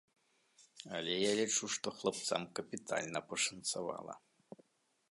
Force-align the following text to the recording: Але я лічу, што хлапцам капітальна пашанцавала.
Але 0.99 1.13
я 1.17 1.31
лічу, 1.39 1.63
што 1.75 1.87
хлапцам 1.99 2.41
капітальна 2.61 3.19
пашанцавала. 3.31 4.13